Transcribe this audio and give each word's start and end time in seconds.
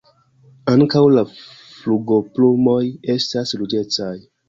Ankaŭ 0.75 1.01
la 1.17 1.25
flugoplumoj 1.35 2.81
estas 3.21 3.59
ruĝecaj. 3.63 4.15